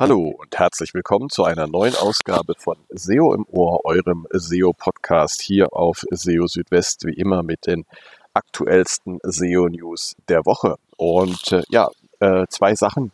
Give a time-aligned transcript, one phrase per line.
[0.00, 5.74] Hallo und herzlich willkommen zu einer neuen Ausgabe von SEO im Ohr, eurem SEO-Podcast hier
[5.74, 7.84] auf SEO Südwest, wie immer mit den
[8.32, 10.76] aktuellsten SEO-News der Woche.
[10.96, 13.12] Und äh, ja, äh, zwei Sachen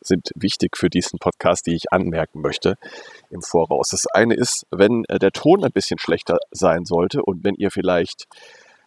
[0.00, 2.78] sind wichtig für diesen Podcast, die ich anmerken möchte
[3.30, 3.90] im Voraus.
[3.90, 7.70] Das eine ist, wenn äh, der Ton ein bisschen schlechter sein sollte und wenn ihr
[7.70, 8.24] vielleicht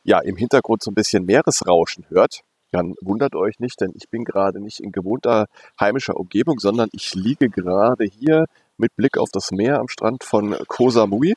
[0.03, 4.23] ja im Hintergrund so ein bisschen Meeresrauschen hört, dann wundert euch nicht, denn ich bin
[4.23, 5.47] gerade nicht in gewohnter
[5.79, 8.45] heimischer Umgebung, sondern ich liege gerade hier
[8.77, 11.35] mit Blick auf das Meer am Strand von Koh Samui.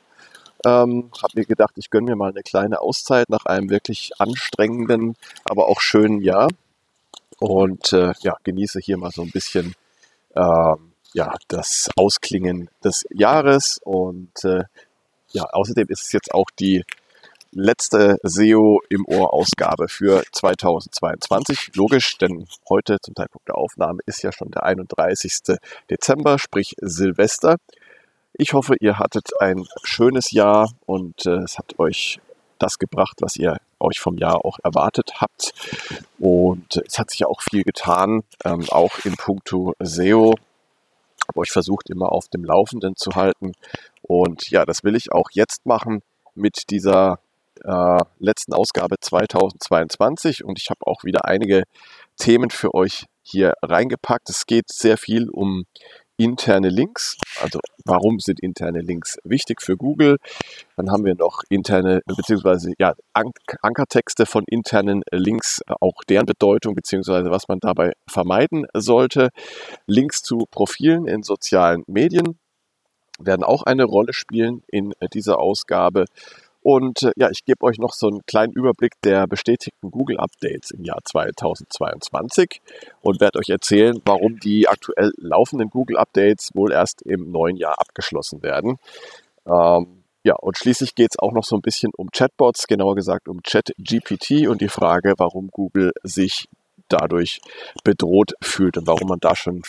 [0.63, 5.15] Ähm, habe mir gedacht, ich gönne mir mal eine kleine Auszeit nach einem wirklich anstrengenden,
[5.45, 6.49] aber auch schönen Jahr
[7.39, 9.73] und äh, ja, genieße hier mal so ein bisschen
[10.35, 10.75] äh,
[11.13, 14.63] ja, das Ausklingen des Jahres und äh,
[15.31, 16.83] ja, außerdem ist es jetzt auch die
[17.51, 21.71] letzte SEO im Ohr Ausgabe für 2022.
[21.75, 25.57] Logisch, denn heute zum Zeitpunkt der Aufnahme ist ja schon der 31.
[25.89, 27.57] Dezember, sprich Silvester.
[28.33, 32.19] Ich hoffe, ihr hattet ein schönes Jahr und äh, es hat euch
[32.59, 35.53] das gebracht, was ihr euch vom Jahr auch erwartet habt.
[36.19, 40.35] Und es hat sich ja auch viel getan, ähm, auch in puncto SEO.
[41.27, 43.53] Habe euch versucht, immer auf dem Laufenden zu halten.
[44.01, 46.01] Und ja, das will ich auch jetzt machen
[46.35, 47.19] mit dieser
[47.63, 51.63] äh, letzten Ausgabe 2022 und ich habe auch wieder einige
[52.17, 54.29] Themen für euch hier reingepackt.
[54.29, 55.65] Es geht sehr viel um
[56.17, 57.17] interne Links.
[57.41, 60.17] Also warum sind interne Links wichtig für Google?
[60.77, 67.31] Dann haben wir noch interne beziehungsweise ja, Ankertexte von internen Links, auch deren Bedeutung beziehungsweise
[67.31, 69.29] was man dabei vermeiden sollte.
[69.87, 72.37] Links zu Profilen in sozialen Medien
[73.19, 76.05] werden auch eine Rolle spielen in dieser Ausgabe.
[76.61, 80.83] Und äh, ja, ich gebe euch noch so einen kleinen Überblick der bestätigten Google-Updates im
[80.83, 82.61] Jahr 2022
[83.01, 88.43] und werde euch erzählen, warum die aktuell laufenden Google-Updates wohl erst im neuen Jahr abgeschlossen
[88.43, 88.77] werden.
[89.45, 93.27] Ähm, ja, und schließlich geht es auch noch so ein bisschen um Chatbots, genauer gesagt
[93.27, 96.47] um ChatGPT und die Frage, warum Google sich
[96.89, 97.39] dadurch
[97.83, 99.63] bedroht fühlt und warum man da schon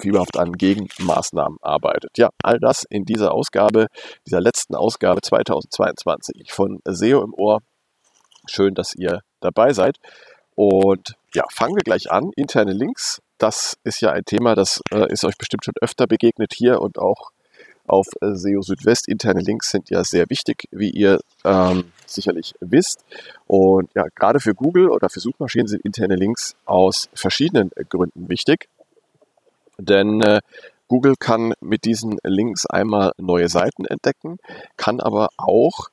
[0.00, 2.16] viel, fieberhaft an Gegenmaßnahmen arbeitet.
[2.16, 3.86] Ja, all das in dieser Ausgabe,
[4.26, 7.60] dieser letzten Ausgabe 2022 von SEO im Ohr.
[8.46, 9.96] Schön, dass ihr dabei seid.
[10.54, 12.30] Und ja, fangen wir gleich an.
[12.34, 16.52] Interne Links, das ist ja ein Thema, das äh, ist euch bestimmt schon öfter begegnet
[16.54, 17.30] hier und auch
[17.86, 19.08] auf äh, SEO Südwest.
[19.08, 23.04] Interne Links sind ja sehr wichtig, wie ihr ähm, sicherlich wisst.
[23.46, 28.68] Und ja, gerade für Google oder für Suchmaschinen sind interne Links aus verschiedenen Gründen wichtig.
[29.78, 30.40] Denn äh,
[30.88, 34.38] Google kann mit diesen Links einmal neue Seiten entdecken,
[34.76, 35.90] kann aber auch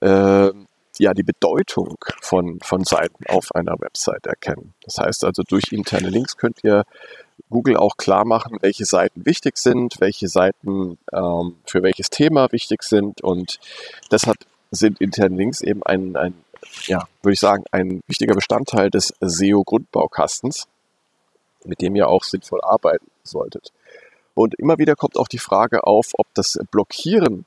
[0.00, 0.50] äh,
[0.98, 4.74] ja, die Bedeutung von, von Seiten auf einer Website erkennen.
[4.84, 6.84] Das heißt also, durch interne Links könnt ihr
[7.50, 12.84] Google auch klar machen, welche Seiten wichtig sind, welche Seiten ähm, für welches Thema wichtig
[12.84, 13.22] sind.
[13.22, 13.58] Und
[14.12, 14.38] deshalb
[14.70, 16.34] sind interne Links eben ein, ein
[16.86, 20.68] ja, würde ich sagen, ein wichtiger Bestandteil des SEO-Grundbaukastens,
[21.64, 23.72] mit dem ihr auch sinnvoll arbeiten solltet.
[24.34, 27.46] Und immer wieder kommt auch die Frage auf, ob das Blockieren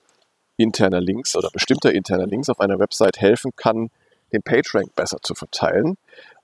[0.58, 3.90] interner Links oder bestimmter interner Links auf einer Website helfen kann,
[4.34, 5.98] den PageRank besser zu verteilen.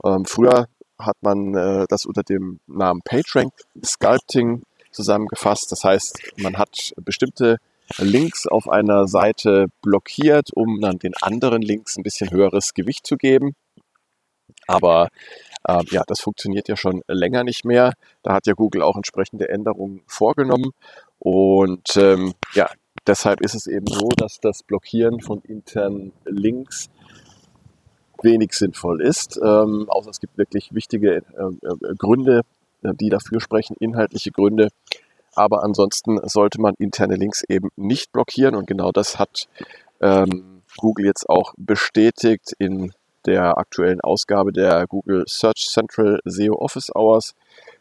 [0.03, 0.67] Ähm, früher
[0.99, 5.71] hat man äh, das unter dem Namen PageRank Sculpting zusammengefasst.
[5.71, 7.57] Das heißt, man hat bestimmte
[7.97, 13.17] Links auf einer Seite blockiert, um dann den anderen Links ein bisschen höheres Gewicht zu
[13.17, 13.55] geben.
[14.67, 15.09] Aber
[15.67, 17.93] äh, ja, das funktioniert ja schon länger nicht mehr.
[18.21, 20.71] Da hat ja Google auch entsprechende Änderungen vorgenommen.
[21.19, 22.69] Und ähm, ja,
[23.07, 26.89] deshalb ist es eben so, dass das Blockieren von internen Links
[28.21, 32.41] wenig sinnvoll ist, ähm, außer es gibt wirklich wichtige äh, äh, Gründe,
[32.81, 34.69] äh, die dafür sprechen, inhaltliche Gründe.
[35.35, 39.47] Aber ansonsten sollte man interne Links eben nicht blockieren und genau das hat
[39.99, 42.93] ähm, Google jetzt auch bestätigt in
[43.25, 47.35] der aktuellen Ausgabe der Google Search Central SEO Office Hours.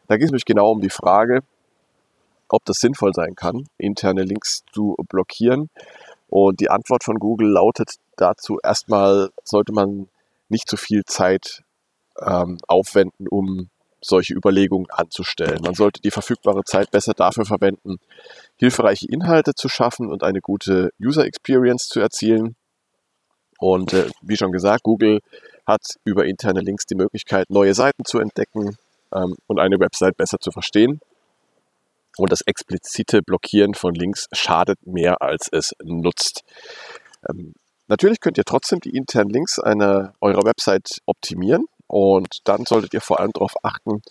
[0.07, 1.41] Da geht es mich genau um die Frage,
[2.49, 5.69] ob das sinnvoll sein kann, interne Links zu blockieren.
[6.27, 10.07] Und die Antwort von Google lautet dazu erstmal, sollte man
[10.49, 11.63] nicht zu viel Zeit
[12.21, 13.69] ähm, aufwenden, um
[14.01, 15.61] solche Überlegungen anzustellen.
[15.63, 17.97] Man sollte die verfügbare Zeit besser dafür verwenden,
[18.57, 22.55] hilfreiche Inhalte zu schaffen und eine gute User Experience zu erzielen.
[23.63, 25.21] Und äh, wie schon gesagt, Google
[25.65, 28.75] hat über interne Links die Möglichkeit, neue Seiten zu entdecken
[29.15, 30.99] ähm, und eine Website besser zu verstehen.
[32.17, 36.41] Und das explizite Blockieren von Links schadet mehr, als es nutzt.
[37.29, 37.53] Ähm,
[37.87, 43.01] natürlich könnt ihr trotzdem die internen Links einer eurer Website optimieren und dann solltet ihr
[43.01, 44.01] vor allem darauf achten,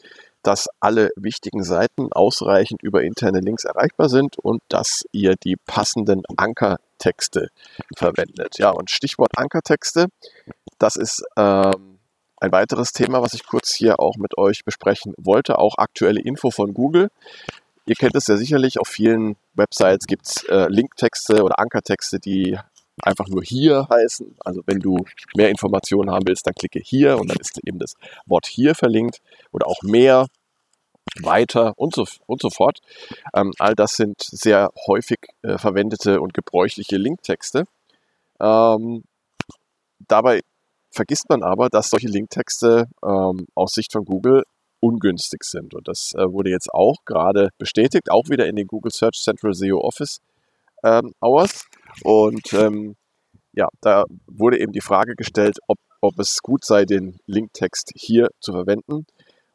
[0.42, 6.22] dass alle wichtigen Seiten ausreichend über interne Links erreichbar sind und dass ihr die passenden
[7.02, 7.48] Ankertexte
[7.96, 8.58] verwendet.
[8.58, 10.06] Ja, und Stichwort Ankertexte,
[10.78, 11.98] das ist ähm,
[12.40, 16.50] ein weiteres Thema, was ich kurz hier auch mit euch besprechen wollte, auch aktuelle Info
[16.50, 17.08] von Google.
[17.86, 22.58] Ihr kennt es ja sicherlich, auf vielen Websites gibt es äh, Linktexte oder Ankertexte, die
[23.02, 24.36] einfach nur hier heißen.
[24.44, 25.04] Also wenn du
[25.34, 27.94] mehr Informationen haben willst, dann klicke hier und dann ist eben das
[28.26, 29.18] Wort hier verlinkt
[29.50, 30.26] oder auch mehr,
[31.20, 32.78] weiter und so, und so fort.
[33.34, 37.64] Ähm, all das sind sehr häufig äh, verwendete und gebräuchliche Linktexte.
[38.40, 39.04] Ähm,
[40.08, 40.40] dabei
[40.90, 44.44] vergisst man aber, dass solche Linktexte ähm, aus Sicht von Google
[44.80, 45.74] ungünstig sind.
[45.74, 49.54] Und das äh, wurde jetzt auch gerade bestätigt, auch wieder in den Google Search Central
[49.54, 50.20] SEO Office
[50.82, 51.66] ähm, Hours.
[52.02, 52.96] Und ähm,
[53.52, 58.28] ja, da wurde eben die Frage gestellt, ob, ob es gut sei, den Linktext hier
[58.40, 59.06] zu verwenden.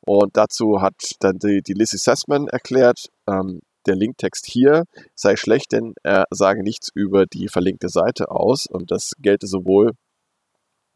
[0.07, 5.73] Und dazu hat dann die, die Lizzie Sussman erklärt, ähm, der Linktext hier sei schlecht,
[5.73, 8.67] denn er sage nichts über die verlinkte Seite aus.
[8.67, 9.91] Und das gelte sowohl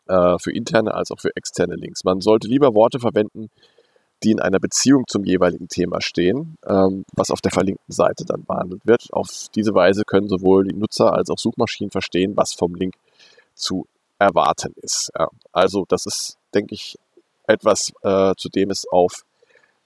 [0.07, 2.05] äh, für interne als auch für externe Links.
[2.05, 3.49] Man sollte lieber Worte verwenden,
[4.23, 8.45] die in einer Beziehung zum jeweiligen Thema stehen, ähm, was auf der verlinkten Seite dann
[8.45, 9.11] behandelt wird.
[9.11, 12.95] Auf diese Weise können sowohl die Nutzer als auch Suchmaschinen verstehen, was vom Link
[13.55, 13.87] zu
[14.19, 15.11] erwarten ist.
[15.19, 16.97] Ja, also das ist, denke ich,
[17.47, 19.23] etwas, äh, zu dem es auf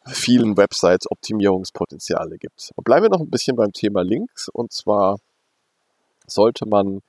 [0.05, 2.71] vielen Websites Optimierungspotenziale gibt.
[2.75, 4.49] Und bleiben wir noch ein bisschen beim Thema Links.
[4.49, 5.17] Und zwar
[6.27, 7.01] sollte man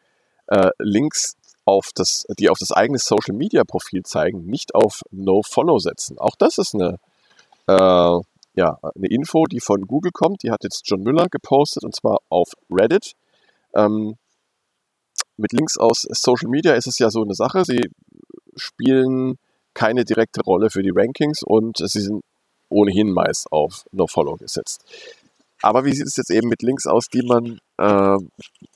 [0.46, 5.42] äh, Links auf das, die auf das eigene Social Media Profil zeigen, nicht auf No
[5.42, 6.18] Follow setzen.
[6.18, 6.98] Auch das ist eine
[7.66, 8.20] äh,
[8.56, 10.42] ja, eine Info, die von Google kommt.
[10.42, 13.12] Die hat jetzt John Müller gepostet und zwar auf Reddit.
[13.74, 14.16] Ähm,
[15.36, 17.64] mit Links aus Social Media ist es ja so eine Sache.
[17.64, 17.90] Sie
[18.56, 19.38] spielen
[19.76, 22.22] keine direkte Rolle für die Rankings und sie sind
[22.68, 24.82] ohnehin meist auf No-Follow gesetzt.
[25.62, 28.18] Aber wie sieht es jetzt eben mit Links aus, die man, äh,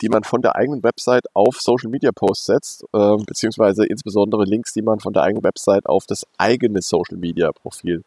[0.00, 4.72] die man von der eigenen Website auf Social Media Posts setzt, äh, beziehungsweise insbesondere Links,
[4.72, 8.02] die man von der eigenen Website auf das eigene Social Media Profil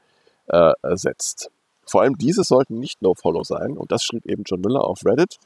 [0.47, 1.49] äh, setzt.
[1.85, 5.37] Vor allem diese sollten nicht No-Follow sein und das schrieb eben John Miller auf Reddit.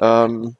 [0.00, 0.56] Ähm,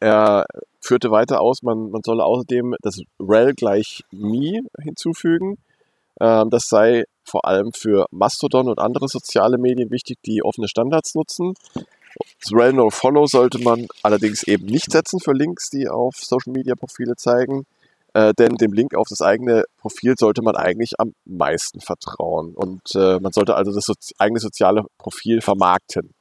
[0.00, 0.46] er
[0.80, 5.58] führte weiter aus, man, man solle außerdem das rel gleich me hinzufügen.
[6.20, 11.14] Ähm, das sei vor allem für Mastodon und andere soziale Medien wichtig, die offene Standards
[11.14, 11.54] nutzen.
[12.40, 16.52] Das rel no follow sollte man allerdings eben nicht setzen für Links, die auf Social
[16.52, 17.64] Media Profile zeigen.
[18.14, 22.54] Äh, denn dem Link auf das eigene Profil sollte man eigentlich am meisten vertrauen.
[22.54, 26.14] Und äh, man sollte also das Sozi eigene soziale Profil vermarkten.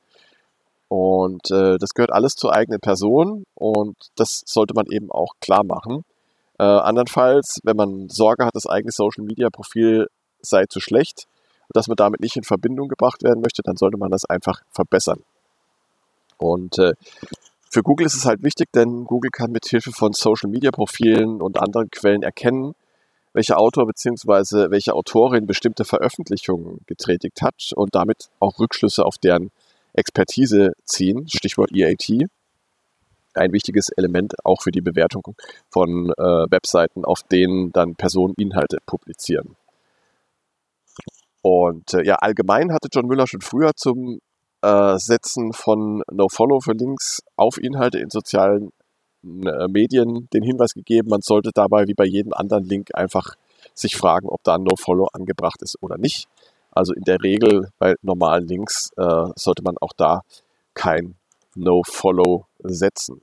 [0.89, 5.63] Und äh, das gehört alles zur eigenen Person und das sollte man eben auch klar
[5.66, 6.06] machen.
[6.60, 10.07] Äh, andernfalls, wenn man Sorge hat, das eigene Social Media Profil
[10.42, 11.28] sei zu schlecht
[11.68, 14.62] und dass man damit nicht in Verbindung gebracht werden möchte, dann sollte man das einfach
[14.72, 15.24] verbessern.
[16.38, 16.94] Und äh,
[17.69, 21.42] für Google ist es halt wichtig, denn Google kann mit Hilfe von Social Media Profilen
[21.42, 22.75] und anderen Quellen erkennen,
[23.33, 24.72] welcher Autor bzw.
[24.72, 29.51] welche Autorin bestimmte Veröffentlichungen getätigt hat und damit auch Rückschlüsse auf deren
[29.98, 32.30] Expertise ziehen, Stichwort EAT.
[33.33, 35.36] Ein wichtiges Element auch für die Bewertung
[35.69, 39.56] von äh, Webseiten, auf denen dann Personen Inhalte publizieren.
[41.42, 44.19] Und äh, ja, allgemein hatte John Müller schon früher zum
[44.62, 48.71] äh, Setzen von No-Follow für Links auf Inhalte in sozialen
[49.24, 53.36] äh, Medien den Hinweis gegeben, man sollte dabei wie bei jedem anderen Link einfach
[53.74, 56.28] sich fragen, ob da ein No-Follow angebracht ist oder nicht.
[56.78, 60.22] Also in der Regel bei normalen Links äh, sollte man auch da
[60.74, 61.16] kein
[61.56, 63.22] No-Follow setzen.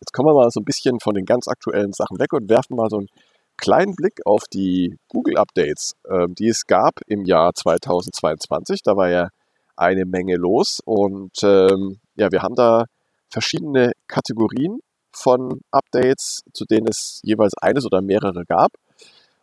[0.00, 2.76] Jetzt kommen wir mal so ein bisschen von den ganz aktuellen Sachen weg und werfen
[2.76, 3.08] mal so einen
[3.56, 8.82] kleinen Blick auf die Google-Updates, äh, die es gab im Jahr 2022.
[8.82, 9.28] Da war ja
[9.76, 10.80] eine Menge los.
[10.84, 12.84] Und ähm, ja, wir haben da
[13.30, 14.80] verschiedene Kategorien
[15.12, 18.72] von Updates, zu denen es jeweils eines oder mehrere gab.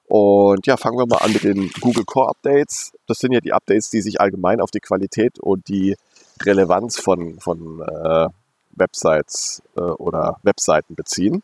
[0.07, 2.93] Und ja, fangen wir mal an mit den Google Core Updates.
[3.07, 5.95] Das sind ja die Updates, die sich allgemein auf die Qualität und die
[6.43, 8.27] Relevanz von, von äh,
[8.71, 11.41] Websites äh, oder Webseiten beziehen.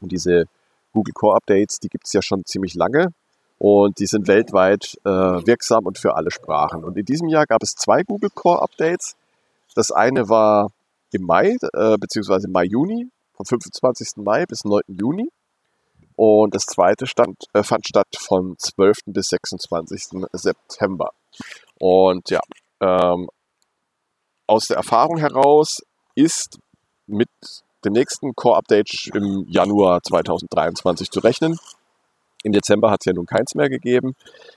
[0.00, 0.46] Und diese
[0.92, 3.12] Google Core Updates, die gibt es ja schon ziemlich lange
[3.58, 6.82] und die sind weltweit äh, wirksam und für alle Sprachen.
[6.82, 9.14] Und in diesem Jahr gab es zwei Google Core Updates.
[9.74, 10.72] Das eine war
[11.12, 14.24] im Mai, äh, beziehungsweise Mai, Juni, vom 25.
[14.24, 14.82] Mai bis 9.
[14.88, 15.30] Juni.
[16.24, 18.98] Und das zweite stand, äh, fand statt von 12.
[19.06, 20.24] bis 26.
[20.32, 21.10] September.
[21.80, 22.38] Und ja,
[22.80, 23.28] ähm,
[24.46, 25.78] aus der Erfahrung heraus
[26.14, 26.60] ist
[27.08, 27.28] mit
[27.84, 31.58] dem nächsten Core-Update im Januar 2023 zu rechnen.
[32.44, 34.14] Im Dezember hat es ja nun keins mehr gegeben,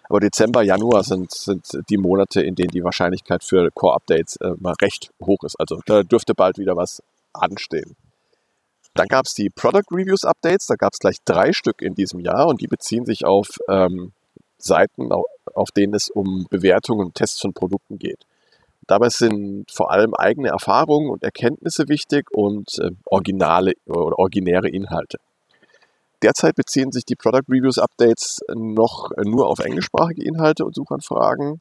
[0.07, 4.75] aber Dezember, Januar sind, sind die Monate, in denen die Wahrscheinlichkeit für Core-Updates äh, mal
[4.83, 5.59] recht hoch ist.
[5.59, 7.01] Also da dürfte bald wieder was
[7.33, 7.95] anstehen.
[8.95, 12.21] Dann gab es die Product Reviews Updates, da gab es gleich drei Stück in diesem
[12.21, 14.13] Jahr und die beziehen sich auf ähm,
[14.57, 18.25] Seiten, auf, denen es um Bewertungen und Tests von Produkten geht.
[18.87, 25.17] Dabei sind vor allem eigene Erfahrungen und Erkenntnisse wichtig und äh, originale oder originäre Inhalte.
[26.23, 31.59] Derzeit beziehen sich die Product Reviews Updates noch nur auf englischsprachige Inhalte und Suchanfragen,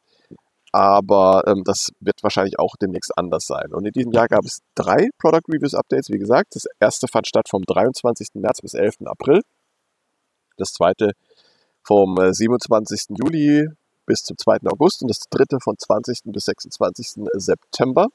[0.74, 3.72] aber ähm, das wird wahrscheinlich auch demnächst anders sein.
[3.72, 6.56] Und in diesem Jahr gab es drei Product Reviews Updates, wie gesagt.
[6.56, 8.30] Das erste fand statt vom 23.
[8.34, 9.06] März bis 11.
[9.06, 9.42] April.
[10.56, 11.12] Das zweite
[11.84, 13.02] vom 27.
[13.10, 13.68] Äh, Juli
[14.04, 14.62] bis zum 2.
[14.64, 16.22] August und das dritte von 20.
[16.32, 17.22] bis 26.
[17.34, 18.08] September.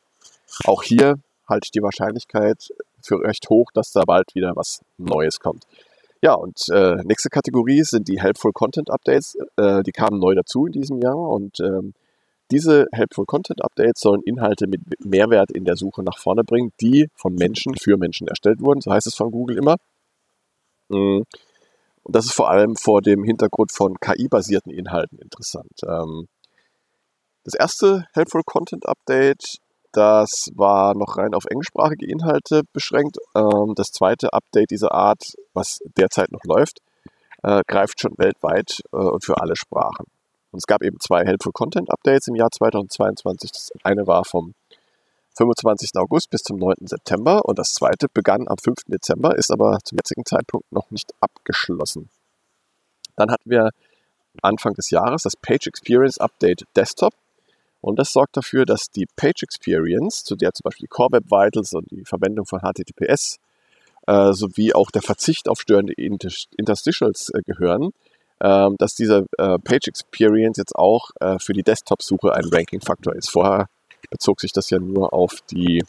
[0.65, 1.15] Auch hier
[1.47, 5.65] halte ich die Wahrscheinlichkeit für recht hoch, dass da bald wieder was Neues kommt.
[6.21, 9.37] Ja, und äh, nächste Kategorie sind die Helpful Content Updates.
[9.55, 11.93] Äh, die kamen neu dazu in diesem Jahr und ähm,
[12.51, 17.07] diese Helpful Content Updates sollen Inhalte mit Mehrwert in der Suche nach vorne bringen, die
[17.15, 18.81] von Menschen für Menschen erstellt wurden.
[18.81, 19.75] So heißt es von Google immer.
[20.89, 21.25] Mhm.
[22.03, 25.71] Und das ist vor allem vor dem Hintergrund von KI-basierten Inhalten interessant.
[25.87, 26.27] Ähm,
[27.43, 29.59] das erste Helpful Content Update
[29.91, 33.17] das war noch rein auf englischsprachige Inhalte beschränkt.
[33.35, 36.79] Ähm, das zweite Update dieser Art, was derzeit noch läuft,
[37.43, 40.05] äh, greift schon weltweit äh, und für alle Sprachen.
[40.51, 43.51] Und es gab eben zwei Helpful Content Updates im Jahr 2022.
[43.51, 44.53] Das eine war vom
[45.37, 45.91] 25.
[45.95, 46.75] August bis zum 9.
[46.81, 48.85] September und das zweite begann am 5.
[48.87, 52.09] Dezember, ist aber zum jetzigen Zeitpunkt noch nicht abgeschlossen.
[53.15, 53.69] Dann hatten wir
[54.41, 57.13] Anfang des Jahres das Page Experience Update Desktop.
[57.81, 61.25] Und das sorgt dafür, dass die Page Experience, zu der zum Beispiel die Core Web
[61.31, 63.37] Vitals und die Verwendung von HTTPS
[64.07, 67.91] äh, sowie auch der Verzicht auf störende Interstitials äh, gehören,
[68.39, 73.29] äh, dass diese äh, Page Experience jetzt auch äh, für die Desktop-Suche ein Ranking-Faktor ist.
[73.29, 73.67] Vorher
[74.09, 75.83] bezog sich das ja nur auf die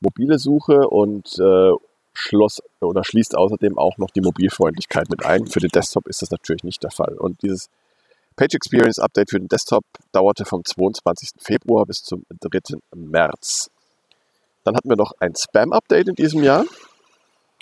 [0.00, 1.70] mobile Suche und äh,
[2.12, 5.46] schloss oder schließt außerdem auch noch die Mobilfreundlichkeit mit ein.
[5.46, 7.14] Für den Desktop ist das natürlich nicht der Fall.
[7.18, 7.68] Und dieses
[8.36, 11.30] Page Experience Update für den Desktop dauerte vom 22.
[11.38, 12.78] Februar bis zum 3.
[12.94, 13.70] März.
[14.64, 16.64] Dann hatten wir noch ein Spam-Update in diesem Jahr.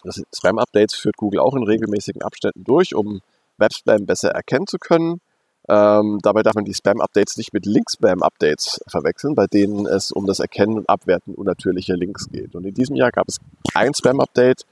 [0.04, 3.20] Das Spam-Updates führt Google auch in regelmäßigen Abständen durch, um
[3.62, 5.20] Web-Spam besser erkennen zu können.
[5.68, 10.40] Ähm, dabei darf man die Spam-Updates nicht mit Link-Spam-Updates verwechseln, bei denen es um das
[10.40, 12.54] Erkennen und Abwerten unnatürlicher Links geht.
[12.54, 13.38] Und in diesem Jahr gab es
[13.74, 14.66] ein Spam-Update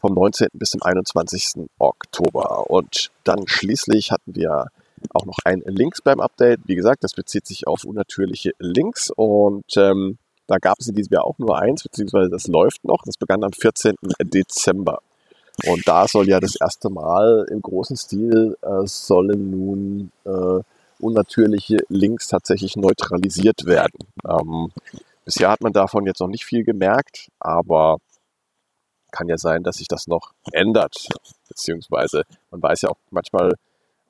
[0.00, 0.48] vom 19.
[0.52, 1.68] bis zum 21.
[1.78, 2.70] Oktober.
[2.70, 4.68] Und dann schließlich hatten wir
[5.12, 6.60] auch noch ein Link-Spam-Update.
[6.66, 11.12] Wie gesagt, das bezieht sich auf unnatürliche Links und ähm, da gab es in diesem
[11.12, 13.02] Jahr auch nur eins, beziehungsweise das läuft noch.
[13.04, 13.96] Das begann am 14.
[14.22, 15.00] Dezember.
[15.66, 20.62] Und da soll ja das erste Mal im großen Stil äh, sollen nun äh,
[21.00, 23.98] unnatürliche Links tatsächlich neutralisiert werden.
[24.28, 24.70] Ähm,
[25.24, 27.98] bisher hat man davon jetzt noch nicht viel gemerkt, aber
[29.10, 31.08] kann ja sein, dass sich das noch ändert.
[31.48, 33.54] Beziehungsweise man weiß ja auch manchmal,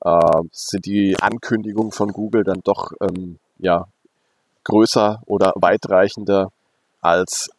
[0.01, 3.87] äh, sind die Ankündigungen von Google dann doch ähm, ja,
[4.63, 6.51] größer oder weitreichender,
[7.01, 7.49] als,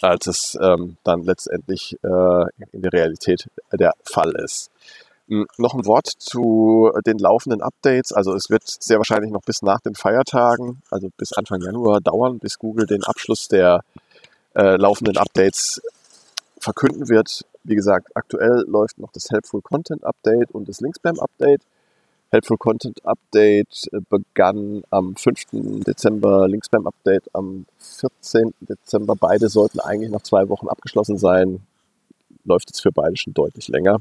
[0.00, 4.70] als es ähm, dann letztendlich äh, in der Realität der Fall ist.
[5.28, 8.12] Hm, noch ein Wort zu den laufenden Updates.
[8.12, 12.38] Also es wird sehr wahrscheinlich noch bis nach den Feiertagen, also bis Anfang Januar dauern,
[12.38, 13.80] bis Google den Abschluss der
[14.54, 15.80] äh, laufenden Updates
[16.58, 17.44] verkünden wird.
[17.62, 21.62] Wie gesagt, aktuell läuft noch das Helpful Content Update und das Linkspam Update.
[22.34, 25.82] Helpful Content Update äh, begann am 5.
[25.86, 28.52] Dezember, Linkspam Update am 14.
[28.58, 29.14] Dezember.
[29.14, 31.60] Beide sollten eigentlich nach zwei Wochen abgeschlossen sein.
[32.44, 34.00] Läuft jetzt für beide schon deutlich länger.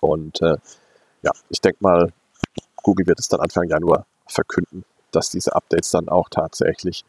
[0.00, 0.58] Und äh,
[1.22, 2.12] ja, ich denke mal,
[2.84, 7.04] Google wird es dann Anfang Januar verkünden, dass diese Updates dann auch tatsächlich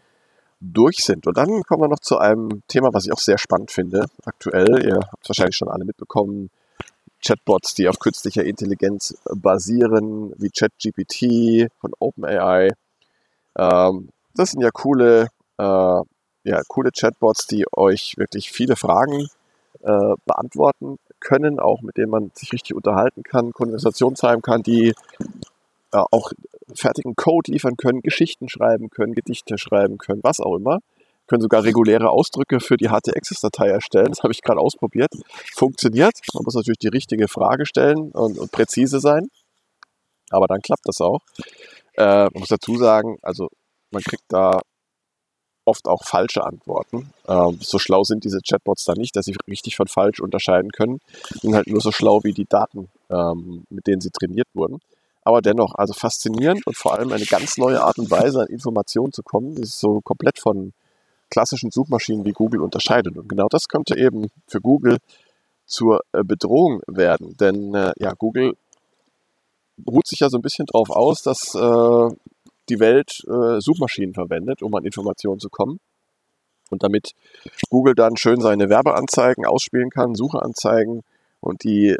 [0.59, 1.27] durch sind.
[1.27, 4.07] Und dann kommen wir noch zu einem Thema, was ich auch sehr spannend finde.
[4.25, 6.49] Aktuell, ihr habt es wahrscheinlich schon alle mitbekommen,
[7.25, 12.71] Chatbots, die auf künstlicher Intelligenz basieren, wie ChatGPT von OpenAI.
[13.57, 16.01] Ähm, das sind ja coole, äh,
[16.43, 19.27] ja, coole Chatbots, die euch wirklich viele Fragen
[19.81, 24.93] äh, beantworten können, auch mit denen man sich richtig unterhalten kann, Konversationen treiben kann, die
[25.91, 26.31] äh, auch
[26.73, 30.79] fertigen Code liefern können, Geschichten schreiben können, Gedichte schreiben können, was auch immer
[31.29, 34.07] können sogar reguläre Ausdrücke für die HT-Access-Datei erstellen.
[34.09, 35.11] Das habe ich gerade ausprobiert.
[35.53, 36.15] Funktioniert.
[36.33, 39.27] Man muss natürlich die richtige Frage stellen und, und präzise sein.
[40.31, 41.21] Aber dann klappt das auch.
[41.95, 43.49] Äh, man muss dazu sagen, also
[43.91, 44.59] man kriegt da
[45.65, 47.11] oft auch falsche Antworten.
[47.27, 50.99] Ähm, so schlau sind diese Chatbots da nicht, dass sie richtig von falsch unterscheiden können.
[51.41, 54.79] Sind halt nur so schlau wie die Daten, ähm, mit denen sie trainiert wurden.
[55.21, 59.13] Aber dennoch, also faszinierend und vor allem eine ganz neue Art und Weise an Informationen
[59.13, 60.73] zu kommen, sich so komplett von
[61.29, 63.17] klassischen Suchmaschinen wie Google unterscheidet.
[63.17, 64.97] Und genau das könnte eben für Google
[65.65, 67.35] zur äh, Bedrohung werden.
[67.37, 68.55] Denn äh, ja, Google
[69.87, 72.15] ruht sich ja so ein bisschen darauf aus, dass äh,
[72.69, 75.79] die Welt äh, Suchmaschinen verwendet, um an Informationen zu kommen.
[76.69, 77.13] Und damit
[77.69, 81.01] Google dann schön seine Werbeanzeigen ausspielen kann, Suchanzeigen.
[81.39, 81.95] Und die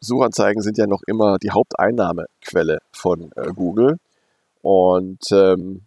[0.00, 3.98] Suchanzeigen sind ja noch immer die Haupteinnahmequelle von äh, Google.
[4.62, 5.82] Und ähm,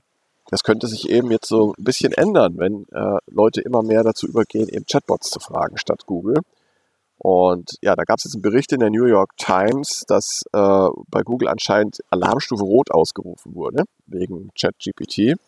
[0.52, 4.28] das könnte sich eben jetzt so ein bisschen ändern, wenn äh, Leute immer mehr dazu
[4.28, 6.36] übergehen, eben Chatbots zu fragen statt Google.
[7.18, 10.88] Und ja, da gab es jetzt einen Bericht in der New York Times, dass äh,
[11.08, 15.40] bei Google anscheinend Alarmstufe Rot ausgerufen wurde, wegen ChatGPT.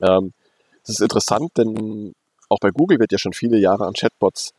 [0.00, 0.32] Ähm,
[0.80, 2.12] das ist interessant, denn
[2.48, 4.52] auch bei Google wird ja schon viele Jahre an Chatbots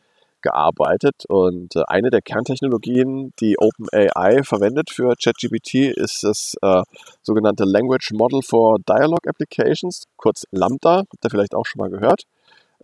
[0.44, 6.82] gearbeitet und äh, eine der Kerntechnologien, die OpenAI verwendet für ChatGPT, ist das äh,
[7.22, 12.24] sogenannte Language Model for Dialogue Applications, kurz Lambda, habt ihr vielleicht auch schon mal gehört.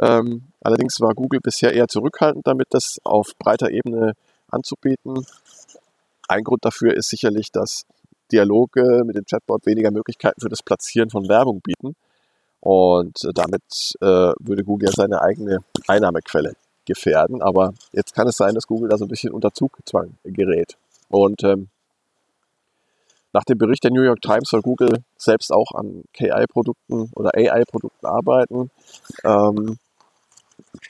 [0.00, 4.14] Ähm, allerdings war Google bisher eher zurückhaltend damit, das auf breiter Ebene
[4.50, 5.26] anzubieten.
[6.28, 7.84] Ein Grund dafür ist sicherlich, dass
[8.32, 11.94] Dialoge mit dem Chatbot weniger Möglichkeiten für das Platzieren von Werbung bieten.
[12.60, 13.62] Und damit
[14.00, 16.54] äh, würde Google ja seine eigene Einnahmequelle
[16.90, 17.42] gefährden.
[17.42, 20.76] Aber jetzt kann es sein, dass Google da so ein bisschen unter Zugzwang gerät.
[21.08, 21.68] Und ähm,
[23.32, 28.06] nach dem Bericht der New York Times soll Google selbst auch an KI-Produkten oder AI-Produkten
[28.06, 28.70] arbeiten.
[29.24, 29.78] Ähm,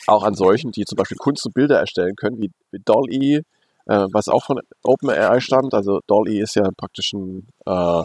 [0.06, 3.42] auch an solchen, die zum Beispiel Kunst und Bilder erstellen können, wie, wie DALL-E, äh,
[4.12, 5.74] was auch von OpenAI stammt.
[5.74, 8.02] Also DALL-E ist ja praktisch ein, äh,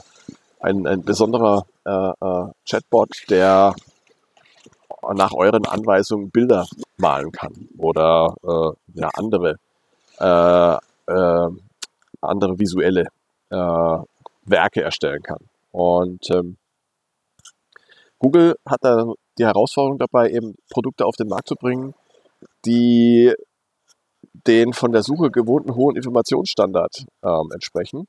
[0.60, 3.74] ein, ein besonderer äh, äh Chatbot, der
[5.14, 6.66] nach euren Anweisungen Bilder
[6.98, 9.58] malen kann oder äh, ja, andere,
[10.20, 10.78] äh,
[12.22, 13.08] andere visuelle
[13.50, 15.40] Werke erstellen kann.
[15.72, 16.58] Und ähm,
[18.20, 21.94] Google hat da die Herausforderung dabei, eben Produkte auf den Markt zu bringen,
[22.66, 23.34] die
[24.48, 28.08] den von der Suche gewohnten hohen Informationsstandard ähm, entsprechen.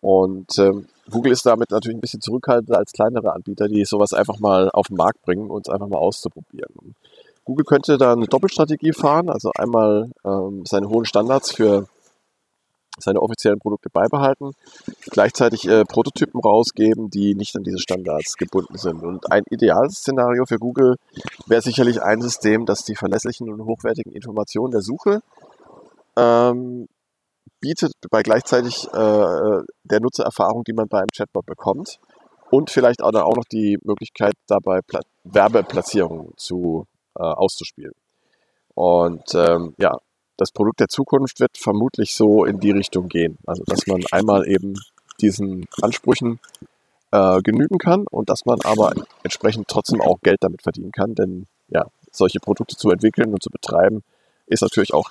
[0.00, 4.38] Und ähm, Google ist damit natürlich ein bisschen zurückhaltender als kleinere Anbieter, die sowas einfach
[4.38, 6.94] mal auf den Markt bringen und es einfach mal auszuprobieren.
[7.44, 11.86] Google könnte da eine Doppelstrategie fahren, also einmal ähm, seine hohen Standards für
[13.00, 14.52] seine offiziellen Produkte beibehalten,
[15.10, 19.02] gleichzeitig äh, Prototypen rausgeben, die nicht an diese Standards gebunden sind.
[19.02, 20.96] Und ein Idealszenario für Google
[21.46, 25.20] wäre sicherlich ein System, das die verlässlichen und hochwertigen Informationen der Suche
[26.18, 26.88] ähm,
[27.60, 31.98] bietet, bei gleichzeitig äh, der Nutzererfahrung, die man bei einem Chatbot bekommt.
[32.50, 37.92] Und vielleicht auch, auch noch die Möglichkeit, dabei Pla Werbeplatzierungen zu, äh, auszuspielen.
[38.74, 39.98] Und ähm, ja,
[40.38, 43.36] das Produkt der Zukunft wird vermutlich so in die Richtung gehen.
[43.46, 44.74] Also, dass man einmal eben
[45.20, 46.38] diesen Ansprüchen
[47.10, 48.92] äh, genügen kann und dass man aber
[49.24, 51.14] entsprechend trotzdem auch Geld damit verdienen kann.
[51.14, 54.02] Denn ja, solche Produkte zu entwickeln und zu betreiben,
[54.46, 55.10] ist natürlich auch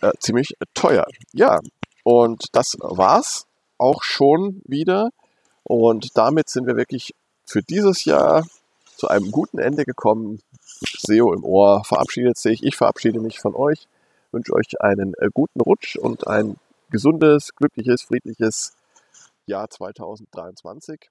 [0.00, 1.04] äh, ziemlich teuer.
[1.32, 1.60] Ja,
[2.04, 3.46] und das war's
[3.78, 5.10] auch schon wieder.
[5.62, 8.46] Und damit sind wir wirklich für dieses Jahr
[8.96, 10.40] zu einem guten Ende gekommen.
[10.98, 12.62] SEO im Ohr verabschiedet sich.
[12.62, 13.86] Ich verabschiede mich von euch
[14.32, 16.56] wünsche euch einen äh, guten Rutsch und ein
[16.90, 18.74] gesundes, glückliches, friedliches
[19.46, 21.10] Jahr 2023.